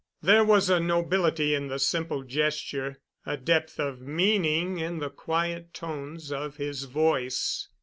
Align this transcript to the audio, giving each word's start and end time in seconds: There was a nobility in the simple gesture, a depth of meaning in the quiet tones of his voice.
There 0.23 0.43
was 0.43 0.67
a 0.67 0.79
nobility 0.79 1.53
in 1.53 1.67
the 1.67 1.77
simple 1.77 2.23
gesture, 2.23 2.99
a 3.23 3.37
depth 3.37 3.79
of 3.79 4.01
meaning 4.01 4.79
in 4.79 4.97
the 4.97 5.11
quiet 5.11 5.75
tones 5.75 6.31
of 6.31 6.55
his 6.57 6.85
voice. 6.85 7.67